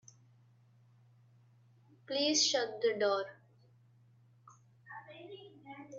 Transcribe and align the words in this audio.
Please 2.07 2.43
shut 2.43 2.81
the 2.81 2.95
door. 2.99 3.25